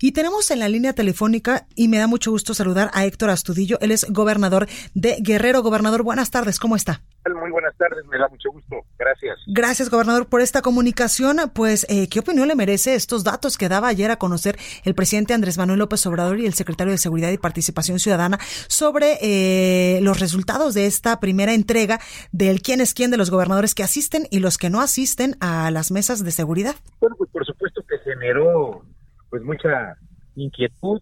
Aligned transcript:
Y 0.00 0.12
tenemos 0.12 0.50
en 0.50 0.60
la 0.60 0.68
línea 0.68 0.92
telefónica, 0.92 1.66
y 1.74 1.88
me 1.88 1.98
da 1.98 2.06
mucho 2.06 2.30
gusto 2.30 2.54
saludar 2.54 2.90
a 2.94 3.04
Héctor 3.04 3.30
Astudillo. 3.30 3.78
Él 3.80 3.90
es 3.90 4.06
gobernador 4.08 4.68
de 4.94 5.16
Guerrero. 5.20 5.62
Gobernador, 5.62 6.02
buenas 6.02 6.30
tardes, 6.30 6.60
¿cómo 6.60 6.76
está? 6.76 7.02
Muy 7.28 7.50
buenas 7.50 7.76
tardes, 7.76 8.06
me 8.06 8.16
da 8.16 8.28
mucho 8.28 8.50
gusto. 8.50 8.76
Gracias. 8.98 9.38
Gracias, 9.46 9.90
gobernador, 9.90 10.28
por 10.28 10.40
esta 10.40 10.62
comunicación. 10.62 11.38
Pues, 11.52 11.84
eh, 11.90 12.08
¿qué 12.08 12.20
opinión 12.20 12.48
le 12.48 12.54
merece 12.54 12.94
estos 12.94 13.24
datos 13.24 13.58
que 13.58 13.68
daba 13.68 13.88
ayer 13.88 14.10
a 14.10 14.16
conocer 14.16 14.56
el 14.84 14.94
presidente 14.94 15.34
Andrés 15.34 15.58
Manuel 15.58 15.80
López 15.80 16.06
Obrador 16.06 16.38
y 16.38 16.46
el 16.46 16.54
secretario 16.54 16.92
de 16.92 16.98
Seguridad 16.98 17.30
y 17.30 17.38
Participación 17.38 17.98
Ciudadana 17.98 18.38
sobre 18.68 19.18
eh, 19.20 20.00
los 20.00 20.20
resultados 20.20 20.74
de 20.74 20.86
esta 20.86 21.20
primera 21.20 21.52
entrega 21.52 22.00
del 22.32 22.62
quién 22.62 22.80
es 22.80 22.94
quién 22.94 23.10
de 23.10 23.16
los 23.16 23.30
gobernadores 23.30 23.74
que 23.74 23.82
asisten 23.82 24.26
y 24.30 24.38
los 24.38 24.56
que 24.56 24.70
no 24.70 24.80
asisten 24.80 25.36
a 25.40 25.70
las 25.70 25.90
mesas 25.90 26.24
de 26.24 26.30
seguridad? 26.30 26.76
Bueno, 27.00 27.16
pues 27.16 27.30
por 27.30 27.44
supuesto 27.44 27.82
que 27.86 27.98
generó 27.98 28.84
pues 29.30 29.42
mucha 29.42 29.96
inquietud 30.34 31.00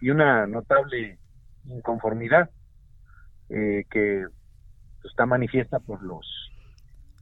y 0.00 0.10
una 0.10 0.46
notable 0.46 1.18
inconformidad 1.64 2.50
eh, 3.48 3.84
que 3.90 4.24
está 5.04 5.26
manifiesta 5.26 5.78
por 5.78 6.02
los 6.02 6.26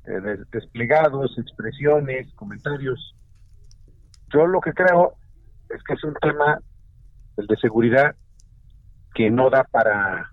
eh, 0.06 0.38
desplegados, 0.50 1.36
expresiones, 1.38 2.32
comentarios. 2.34 3.14
Yo 4.32 4.46
lo 4.46 4.60
que 4.60 4.72
creo 4.72 5.14
es 5.68 5.82
que 5.82 5.94
es 5.94 6.04
un 6.04 6.14
tema, 6.14 6.58
el 7.36 7.46
de 7.46 7.56
seguridad, 7.56 8.14
que 9.14 9.30
no 9.30 9.50
da 9.50 9.64
para, 9.64 10.32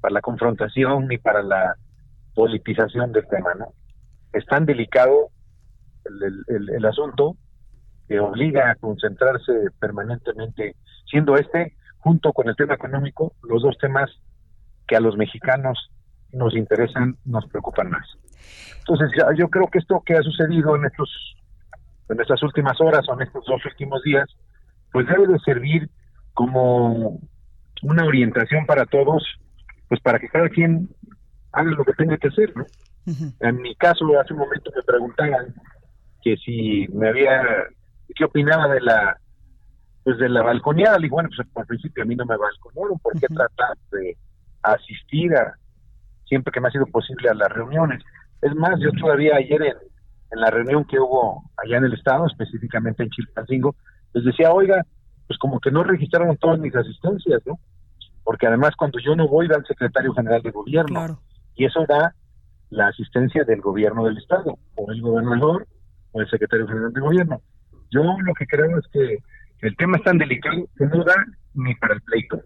para 0.00 0.14
la 0.14 0.20
confrontación 0.20 1.08
ni 1.08 1.18
para 1.18 1.42
la 1.42 1.76
politización 2.34 3.12
del 3.12 3.26
tema, 3.28 3.54
¿no? 3.54 3.74
Es 4.32 4.44
tan 4.46 4.66
delicado 4.66 5.30
el, 6.04 6.70
el 6.70 6.84
asunto 6.86 7.36
que 8.08 8.18
obliga 8.20 8.70
a 8.70 8.74
concentrarse 8.76 9.52
permanentemente, 9.78 10.76
siendo 11.10 11.36
este, 11.36 11.74
junto 11.98 12.32
con 12.32 12.48
el 12.48 12.56
tema 12.56 12.74
económico, 12.74 13.34
los 13.42 13.62
dos 13.62 13.76
temas 13.78 14.10
que 14.86 14.96
a 14.96 15.00
los 15.00 15.16
mexicanos 15.16 15.90
nos 16.32 16.54
interesan, 16.54 17.16
nos 17.24 17.46
preocupan 17.48 17.90
más. 17.90 18.06
Entonces, 18.78 19.10
yo 19.36 19.48
creo 19.48 19.68
que 19.68 19.78
esto 19.78 20.02
que 20.04 20.14
ha 20.14 20.22
sucedido 20.22 20.74
en 20.76 20.86
estos 20.86 21.36
en 22.08 22.20
estas 22.20 22.42
últimas 22.42 22.80
horas 22.80 23.06
o 23.08 23.14
en 23.14 23.22
estos 23.22 23.44
dos 23.44 23.64
últimos 23.66 24.02
días, 24.02 24.26
pues 24.92 25.06
debe 25.06 25.26
de 25.26 25.38
servir 25.40 25.90
como 26.32 27.20
una 27.82 28.04
orientación 28.04 28.64
para 28.66 28.86
todos, 28.86 29.22
pues 29.88 30.00
para 30.00 30.18
que 30.18 30.28
cada 30.28 30.48
quien 30.48 30.88
haga 31.52 31.70
lo 31.70 31.84
que 31.84 31.92
tenga 31.92 32.16
que 32.16 32.28
hacer, 32.28 32.56
¿no? 32.56 32.64
En 33.40 33.56
mi 33.62 33.74
caso, 33.74 34.04
hace 34.20 34.34
un 34.34 34.40
momento 34.40 34.70
me 34.74 34.82
preguntaban 34.82 35.54
que 36.22 36.36
si 36.36 36.86
me 36.92 37.08
había 37.08 37.42
qué 38.14 38.24
opinaba 38.24 38.68
de 38.68 38.80
la 38.80 39.18
pues 40.04 40.18
de 40.18 40.28
la 40.28 40.42
balconeada. 40.42 40.98
Le 40.98 41.04
digo, 41.04 41.16
bueno, 41.16 41.28
pues 41.34 41.48
al 41.54 41.66
principio 41.66 42.02
a 42.02 42.06
mí 42.06 42.16
no 42.16 42.24
me 42.24 42.36
balconearon, 42.36 42.98
¿por 42.98 43.18
qué 43.20 43.26
tratar 43.26 43.76
de 43.92 44.16
asistir 44.62 45.34
a 45.34 45.54
siempre 46.26 46.52
que 46.52 46.60
me 46.60 46.68
ha 46.68 46.72
sido 46.72 46.86
posible 46.86 47.28
a 47.28 47.34
las 47.34 47.50
reuniones? 47.50 48.02
Es 48.40 48.54
más, 48.54 48.78
yo 48.80 48.90
todavía 48.92 49.36
ayer 49.36 49.60
en, 49.62 49.76
en 50.30 50.40
la 50.40 50.50
reunión 50.50 50.84
que 50.84 50.98
hubo 50.98 51.50
allá 51.56 51.78
en 51.78 51.84
el 51.84 51.94
estado, 51.94 52.26
específicamente 52.26 53.02
en 53.02 53.10
Chilpancingo, 53.10 53.74
les 54.14 54.24
decía, 54.24 54.52
oiga, 54.52 54.84
pues 55.26 55.38
como 55.38 55.60
que 55.60 55.70
no 55.70 55.84
registraron 55.84 56.36
todas 56.38 56.58
mis 56.58 56.74
asistencias, 56.74 57.42
¿no? 57.46 57.58
Porque 58.24 58.46
además 58.46 58.74
cuando 58.76 58.98
yo 58.98 59.14
no 59.14 59.28
voy 59.28 59.48
da 59.48 59.56
el 59.56 59.66
secretario 59.66 60.12
general 60.12 60.42
de 60.42 60.50
gobierno 60.50 61.20
y 61.54 61.64
eso 61.64 61.84
da 61.86 62.14
la 62.70 62.88
asistencia 62.88 63.44
del 63.44 63.60
gobierno 63.60 64.04
del 64.04 64.18
estado, 64.18 64.58
o 64.76 64.90
el 64.90 65.00
gobernador 65.00 65.66
o 66.12 66.20
el 66.20 66.28
secretario 66.28 66.66
general 66.66 66.92
de 66.92 67.00
gobierno. 67.00 67.40
Yo 67.90 68.02
lo 68.02 68.34
que 68.34 68.46
creo 68.46 68.78
es 68.78 68.86
que 68.92 69.18
el 69.60 69.76
tema 69.76 69.96
es 69.96 70.04
tan 70.04 70.18
delicado 70.18 70.68
que 70.76 70.86
no 70.86 71.04
da 71.04 71.16
ni 71.54 71.74
para 71.76 71.94
el 71.94 72.00
pleito. 72.02 72.40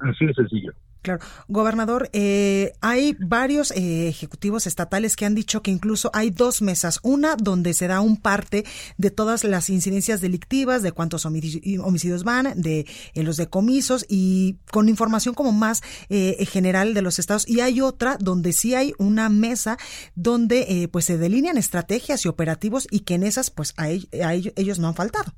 Así 0.00 0.26
de 0.26 0.34
sencillo. 0.34 0.72
Claro. 1.02 1.20
Gobernador, 1.46 2.10
eh, 2.12 2.72
hay 2.80 3.16
varios 3.20 3.70
eh, 3.70 4.08
ejecutivos 4.08 4.66
estatales 4.66 5.14
que 5.14 5.26
han 5.26 5.34
dicho 5.34 5.62
que 5.62 5.70
incluso 5.70 6.10
hay 6.12 6.30
dos 6.30 6.60
mesas. 6.60 6.98
Una 7.02 7.36
donde 7.36 7.72
se 7.72 7.86
da 7.86 8.00
un 8.00 8.16
parte 8.16 8.64
de 8.96 9.10
todas 9.10 9.44
las 9.44 9.70
incidencias 9.70 10.20
delictivas, 10.20 10.82
de 10.82 10.92
cuántos 10.92 11.24
homicidios 11.24 12.24
van, 12.24 12.60
de 12.60 12.86
eh, 13.14 13.22
los 13.22 13.36
decomisos 13.36 14.04
y 14.08 14.58
con 14.72 14.88
información 14.88 15.34
como 15.34 15.52
más 15.52 15.82
general 16.08 16.94
de 16.94 17.02
los 17.02 17.18
estados. 17.18 17.48
Y 17.48 17.60
hay 17.60 17.80
otra 17.80 18.16
donde 18.18 18.52
sí 18.52 18.74
hay 18.74 18.92
una 18.98 19.28
mesa 19.28 19.76
donde 20.14 20.88
pues 20.90 21.04
se 21.04 21.18
delinean 21.18 21.58
estrategias 21.58 22.24
y 22.24 22.28
operativos 22.28 22.86
y 22.90 23.00
que 23.00 23.14
en 23.14 23.22
esas 23.22 23.50
pues 23.50 23.74
a, 23.76 23.88
ellos 23.88 24.78
no 24.78 24.88
han 24.88 24.94
faltado. 24.94 25.32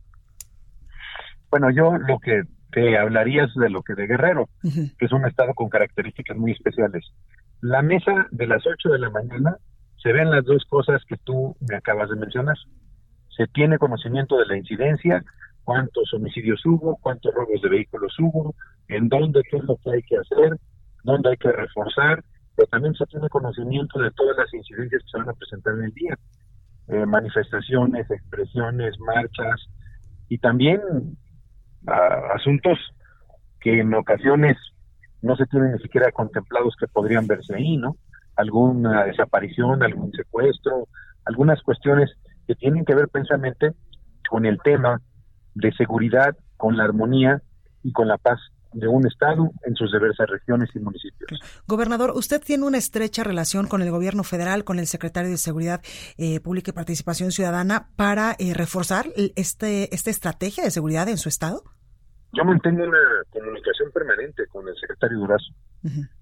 Bueno, 1.51 1.71
yo 1.71 1.93
lo 1.97 2.19
que 2.21 2.43
te 2.73 2.99
hablarías 2.99 3.53
de 3.55 3.71
lo 3.71 3.83
que 3.83 3.95
de 3.95 4.07
Guerrero, 4.07 4.49
que 4.63 5.05
es 5.05 5.13
un 5.13 5.27
estado 5.27 5.55
con 5.55 5.69
características 5.69 6.37
muy 6.37 6.53
especiales. 6.53 7.05
La 7.61 7.83
mesa 7.83 8.27
de 8.31 8.47
las 8.47 8.67
8 8.67 8.91
de 8.91 8.99
la 8.99 9.11
mañana 9.11 9.57
se 10.03 10.13
ven 10.13 10.31
las 10.31 10.45
dos 10.45 10.65
cosas 10.69 11.03
que 11.07 11.17
tú 11.19 11.57
me 11.69 11.77
acabas 11.77 12.11
de 12.11 12.17
mencionar. 12.17 12.57
Se 13.37 13.47
tiene 13.49 13.79
conocimiento 13.79 14.39
de 14.39 14.47
la 14.47 14.57
incidencia, 14.57 15.23
cuántos 15.65 16.13
homicidios 16.15 16.65
hubo, 16.65 16.97
cuántos 17.03 17.35
robos 17.35 17.61
de 17.63 17.69
vehículos 17.69 18.15
hubo, 18.19 18.55
en 18.89 19.09
dónde, 19.09 19.43
qué 19.51 19.59
es 19.59 19.65
lo 19.65 19.77
que 19.77 19.91
hay 19.91 20.03
que 20.03 20.17
hacer, 20.17 20.57
dónde 21.05 21.31
hay 21.31 21.37
que 21.37 21.53
reforzar, 21.53 22.25
pero 22.57 22.69
también 22.69 22.95
se 22.95 23.07
tiene 23.07 23.29
conocimiento 23.29 24.01
de 24.01 24.11
todas 24.13 24.37
las 24.37 24.53
incidencias 24.53 25.03
que 25.03 25.11
se 25.11 25.19
van 25.19 25.29
a 25.29 25.35
presentar 25.35 25.75
en 25.75 25.85
el 25.85 25.93
día. 25.93 26.19
Eh, 26.89 27.07
manifestaciones, 27.07 28.11
expresiones, 28.11 28.99
marchas, 28.99 29.69
y 30.29 30.39
también 30.39 30.81
asuntos 31.87 32.79
que 33.61 33.81
en 33.81 33.93
ocasiones 33.95 34.57
no 35.23 35.37
se 35.37 35.47
tienen 35.47 35.73
ni 35.73 35.79
siquiera 35.79 36.11
contemplados 36.13 36.75
que 36.79 36.89
podrían 36.89 37.27
verse 37.27 37.55
ahí, 37.55 37.77
¿no? 37.77 37.97
Alguna 38.37 39.05
desaparición, 39.05 39.83
algún 39.83 40.13
secuestro, 40.13 40.89
algunas 41.25 41.61
cuestiones 41.63 42.11
que 42.47 42.55
tienen 42.55 42.85
que 42.85 42.95
ver 42.95 43.09
precisamente 43.09 43.73
con 44.29 44.47
el 44.47 44.59
tema 44.63 45.01
de 45.55 45.73
seguridad, 45.73 46.37
con 46.57 46.77
la 46.77 46.85
armonía 46.85 47.43
y 47.83 47.93
con 47.93 48.09
la 48.09 48.19
paz 48.19 48.41
de 48.73 48.89
un 48.89 49.07
Estado 49.07 49.51
en 49.65 49.75
sus 49.75 49.91
diversas 49.93 50.29
regiones 50.29 50.71
y 50.75 50.79
municipios. 50.79 51.41
Gobernador, 51.67 52.13
usted 52.15 52.41
tiene 52.41 52.65
una 52.65 52.79
estrecha 52.79 53.25
relación 53.25 53.67
con 53.67 53.83
el 53.83 53.91
gobierno 53.91 54.23
federal, 54.23 54.65
con 54.65 54.79
el 54.79 54.87
secretario 54.87 55.31
de 55.31 55.37
Seguridad 55.37 55.81
eh, 56.19 56.41
Pública 56.41 56.71
y 56.71 56.75
Participación 56.75 57.33
Ciudadana 57.33 57.89
para 57.97 58.37
eh, 58.39 58.55
reforzar 58.55 59.07
este, 59.37 59.95
esta 59.95 60.11
estrategia 60.11 60.65
de 60.65 60.71
seguridad 60.71 61.09
en 61.09 61.19
su 61.19 61.29
Estado. 61.29 61.63
Yo 62.33 62.45
mantengo 62.45 62.85
una 62.85 62.99
comunicación 63.31 63.91
permanente 63.93 64.47
con 64.49 64.69
el 64.69 64.75
secretario 64.77 65.19
Durazo 65.19 65.53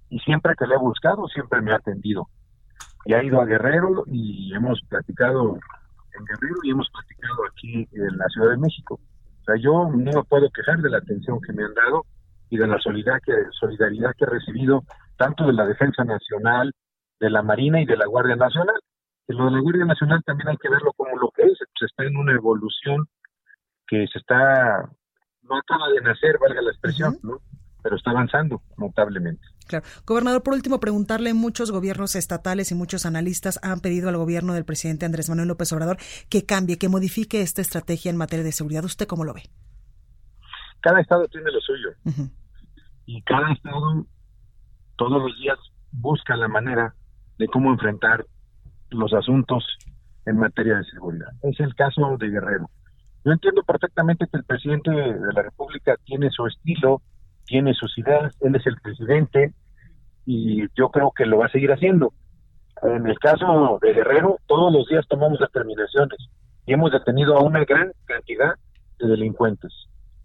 y 0.08 0.19
siempre 0.20 0.54
que 0.58 0.66
le 0.66 0.75
he 0.75 0.78
buscado, 0.78 1.26
siempre 1.28 1.60
me 1.60 1.72
ha 1.72 1.76
atendido. 1.76 2.28
Y 3.04 3.12
ha 3.12 3.22
ido 3.22 3.41
a 3.41 3.44
Guerrero 3.44 4.04
y 4.06 4.54
hemos 4.54 4.81
platicado 4.88 5.58
en 6.19 6.25
Guerrero 6.25 6.56
y 6.62 6.70
hemos 6.70 6.88
platicado 6.91 7.47
aquí 7.50 7.88
en 7.92 8.16
la 8.16 8.26
Ciudad 8.28 8.50
de 8.50 8.56
México. 8.56 8.98
O 9.40 9.44
sea, 9.44 9.56
yo 9.56 9.90
no 9.90 10.12
me 10.12 10.25
puedo 10.25 10.49
quejar 10.50 10.78
de 10.78 10.90
la 10.90 10.99
atención 10.99 11.40
que 11.40 11.52
me 11.52 11.64
han 11.64 11.75
dado 11.75 12.05
y 12.50 12.56
de 12.56 12.67
la 12.67 12.79
solidaridad 12.79 13.21
que, 13.25 13.33
solidaridad 13.59 14.15
que 14.17 14.25
he 14.25 14.29
recibido 14.29 14.83
tanto 15.17 15.47
de 15.47 15.53
la 15.53 15.67
Defensa 15.67 16.05
Nacional, 16.05 16.73
de 17.21 17.31
la 17.31 17.43
Marina 17.43 17.81
y 17.81 17.87
de 17.87 17.97
la 17.97 18.06
Guardia 18.06 18.37
Nacional. 18.37 18.81
Y 19.27 19.35
lo 19.35 19.47
de 19.47 19.50
la 19.53 19.61
Guardia 19.61 19.85
Nacional 19.85 20.23
también 20.25 20.49
hay 20.49 20.56
que 20.56 20.71
verlo 20.71 20.93
como 20.97 21.17
lo 21.17 21.31
que 21.31 21.43
es, 21.43 21.59
se 21.79 21.87
está 21.87 22.05
en 22.05 22.17
una 22.17 22.33
evolución 22.33 23.06
que 23.87 24.06
se 24.12 24.19
está 24.19 24.89
no 25.43 25.56
acaba 25.56 25.89
de 25.89 26.00
nacer, 26.03 26.39
valga 26.39 26.61
la 26.61 26.71
expresión, 26.71 27.19
¿no? 27.23 27.41
pero 27.83 27.97
está 27.97 28.11
avanzando 28.11 28.62
notablemente. 28.77 29.47
Claro. 29.67 29.85
Gobernador, 30.05 30.43
por 30.43 30.55
último, 30.55 30.81
preguntarle, 30.81 31.33
muchos 31.35 31.71
gobiernos 31.71 32.17
estatales 32.17 32.71
y 32.71 32.75
muchos 32.75 33.06
analistas 33.06 33.59
han 33.62 33.81
pedido 33.81 34.09
al 34.09 34.17
gobierno 34.17 34.55
del 34.55 34.65
presidente 34.65 35.06
Andrés 35.06 35.29
Manuel 35.29 35.49
López 35.49 35.73
Obrador 35.73 35.99
que 36.29 36.45
cambie, 36.45 36.79
que 36.79 36.89
modifique 36.89 37.41
esta 37.41 37.62
estrategia 37.62 38.11
en 38.11 38.17
materia 38.17 38.45
de 38.45 38.53
seguridad. 38.53 38.85
¿Usted 38.85 39.06
cómo 39.06 39.25
lo 39.25 39.35
ve? 39.35 39.45
Cada 40.80 41.00
estado 41.00 41.26
tiene 41.28 41.50
lo 41.50 41.60
suyo. 41.60 41.90
Y 43.06 43.22
cada 43.22 43.52
estado 43.52 44.06
todos 44.96 45.22
los 45.22 45.36
días 45.38 45.58
busca 45.92 46.36
la 46.36 46.48
manera 46.48 46.94
de 47.38 47.46
cómo 47.48 47.70
enfrentar 47.70 48.26
los 48.90 49.12
asuntos 49.12 49.64
en 50.26 50.36
materia 50.36 50.76
de 50.76 50.84
seguridad. 50.84 51.28
Es 51.42 51.58
el 51.60 51.75
caso 51.75 52.16
de 52.19 52.28
Guerrero. 52.28 52.70
Yo 53.25 53.32
entiendo 53.32 53.62
perfectamente 53.62 54.26
que 54.30 54.38
el 54.38 54.44
presidente 54.44 54.90
de 54.90 55.32
la 55.32 55.42
República 55.42 55.96
tiene 56.04 56.30
su 56.30 56.46
estilo, 56.46 57.02
tiene 57.44 57.75
sus 57.75 57.96
ideas, 57.98 58.34
él 58.40 58.54
es 58.54 58.66
el 58.66 58.76
presidente 58.80 59.54
y 60.26 60.69
yo 60.76 60.90
creo 60.90 61.12
que 61.16 61.26
lo 61.26 61.38
va 61.38 61.46
a 61.46 61.50
seguir 61.50 61.72
haciendo. 61.72 62.12
En 62.82 63.06
el 63.06 63.19
caso 63.19 63.78
de 63.82 63.92
Guerrero, 63.92 64.38
todos 64.46 64.72
los 64.72 64.86
días 64.88 65.06
tomamos 65.08 65.38
determinaciones 65.38 66.19
y 66.66 66.75
hemos 66.75 66.92
detenido 66.92 67.36
a 67.36 67.42
una 67.42 67.64
gran 67.64 67.92
cantidad 68.04 68.54
de 68.98 69.08
delincuentes. 69.08 69.72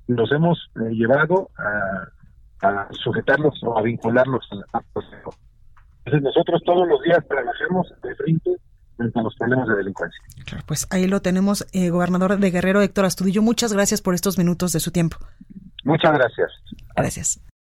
Nos 0.07 0.31
hemos 0.31 0.69
eh, 0.75 0.89
llevado 0.91 1.49
a, 1.57 2.67
a, 2.67 2.87
sujetarlos 3.03 3.61
o 3.63 3.77
a 3.77 3.81
vincularlos 3.81 4.47
al 4.73 4.83
proceso. 4.93 5.29
Entonces 6.05 6.23
nosotros 6.23 6.61
todos 6.65 6.87
los 6.87 7.01
días 7.03 7.25
trabajamos 7.27 7.87
de 8.01 8.15
frente 8.15 8.51
frente 8.97 9.19
a 9.19 9.23
los 9.23 9.35
problemas 9.35 9.67
de 9.67 9.75
delincuencia. 9.75 10.19
Claro, 10.45 10.63
pues 10.67 10.87
ahí 10.91 11.07
lo 11.07 11.21
tenemos, 11.21 11.65
eh, 11.73 11.89
gobernador 11.89 12.37
de 12.37 12.51
Guerrero, 12.51 12.81
Héctor 12.81 13.05
Astudillo. 13.05 13.41
Muchas 13.41 13.73
gracias 13.73 14.01
por 14.01 14.13
estos 14.13 14.37
minutos 14.37 14.71
de 14.73 14.79
su 14.79 14.91
tiempo. 14.91 15.17
Muchas 15.83 16.13
gracias. 16.13 16.51
Gracias. 16.95 17.52